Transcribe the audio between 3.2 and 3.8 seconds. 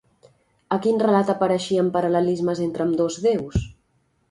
déus?